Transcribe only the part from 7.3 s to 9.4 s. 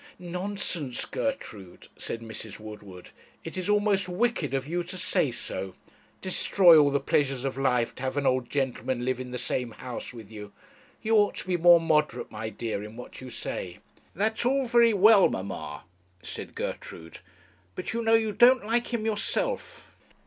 of life to have an old gentleman live in the